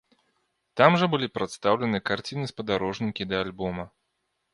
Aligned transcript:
Там 0.79 0.95
жа 1.01 1.09
былі 1.13 1.27
прадстаўлены 1.35 1.99
карціны-спадарожнікі 2.11 3.29
да 3.35 3.43
альбома. 3.45 3.85